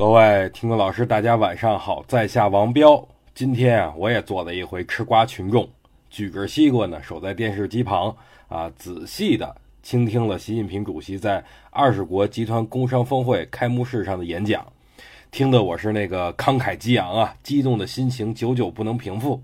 [0.00, 3.06] 各位听众老师，大家晚上好，在下王彪。
[3.34, 5.68] 今天啊，我也做了一回吃瓜群众，
[6.08, 8.16] 举着西瓜呢，守在电视机旁
[8.48, 14.66] 啊，仔细的倾听了习近平主席在二十国集团工商峰会开幕式上的演讲，
[15.30, 19.38] 听得我是那个慷慨激昂啊，激动的心情久久不能平复。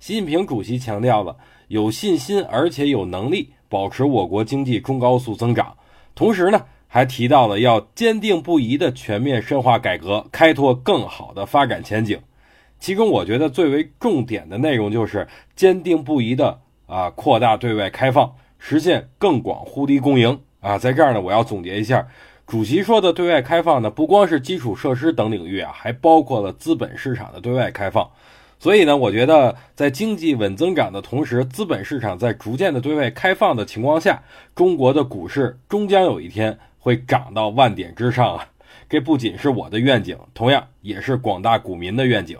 [0.00, 1.34] 习近平主席强调了
[1.68, 5.74] 有信心而且有能力保持我国经济中高速增长，
[6.14, 6.62] 同时呢。
[6.94, 12.20] 还提到了要坚定不移的全面深化改革，开拓更好的发展前景。
[12.78, 20.78] 其中，我觉得最为重点的内容就是坚定不移的啊扩大对外开放，实现更广互利共赢啊。
[20.78, 22.06] 在这儿呢，我要总结一下，
[22.46, 28.08] 主席说的对外开放呢，不光是基础设施等领域啊，还包括了资本市场的对外开放。
[28.60, 34.22] 所以呢，我觉得在经济稳增长的同时，资本市场在逐渐的对外开放的情况下，
[34.54, 36.56] 中国的股市终将有一天。
[36.84, 38.46] 会涨到万点之上啊！
[38.90, 42.38] 这不仅是我的愿景，同样也是广大股民的愿景。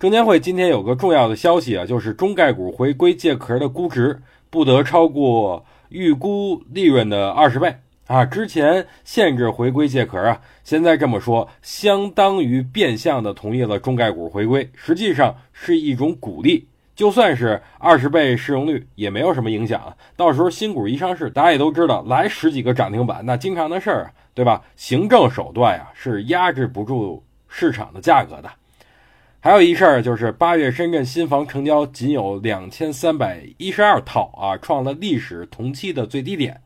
[0.00, 4.20] 证监会今天有个重要的消息啊，就是中概股回归借壳的估值
[4.50, 7.76] 不得超过预估利润的二十倍
[8.08, 8.24] 啊！
[8.24, 16.66] 之前限制回归借壳啊，现在这么说，相当于变相的同意了中概股回归，实际上是一种鼓励。
[16.96, 19.94] 就算是二十倍市盈率也没有什么影响啊！
[20.16, 24.64] 到时候新股一上市，大家也都知道，来十几个涨停板，那经常的事儿啊，对吧？
[24.76, 28.50] 行政手段呀是压制不住市场的价格的。
[29.40, 36.62] 还有一事儿就是，八月深圳新房成交仅有两千三百一十二套啊，创了历史同期的最低点。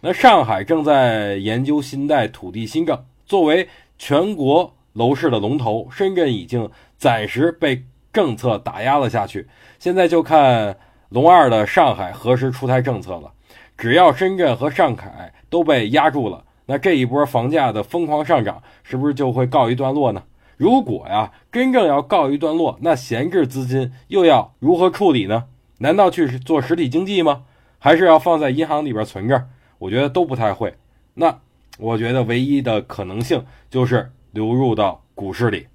[0.00, 7.84] 那上海正在研究新贷土地新政，作为全国楼市的龙头，深圳已经暂时被。
[8.12, 10.76] 政策打压了下去，现在就看
[11.10, 13.32] 龙二的上海何时出台政策了。
[13.76, 20.24] 只要深圳和上海都被压住了，那这一波房价的疯狂上涨是不是就会告一段落呢？
[20.56, 25.44] 如果呀，真正要告一段落，那闲置资金又要如何处理呢？
[25.78, 27.44] 难道去做实体经济吗？
[27.78, 29.46] 还是要放在银行里边存着？
[29.78, 30.74] 我觉得都不太会。
[31.14, 31.38] 那
[31.78, 35.68] 我觉得唯一的可能性就是流入到股市里。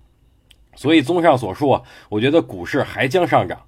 [0.75, 3.59] 所以，综上所述啊，我觉得股市还将上涨。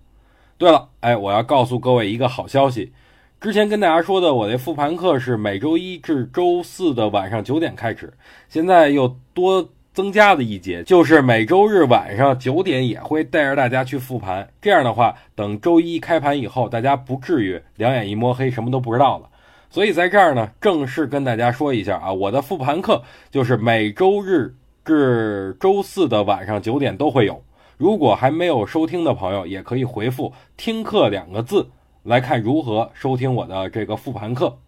[0.57, 2.93] 对了，哎，我要告诉各位一个好消息。
[3.41, 8.11] 之前跟大家说的，我的复盘课是每周一至周四的晚上九点开始，
[8.47, 14.47] 现在又多增加了一节，就是每周日晚上九点也会带着大家去复盘。
[14.61, 19.29] 这样的话，等周一开盘以后，大家不至于两眼一摸黑，什么都不知道了。
[19.69, 24.55] 所以在这儿呢，正式跟大家说一下啊，我的复盘课就是每周日。
[24.85, 27.44] 至周四的晚上九点都会有。
[27.78, 31.68] 如果还没有收听的朋友，也可以回复“听课”两个字
[32.03, 34.59] 来看如何收听我的这个复盘课。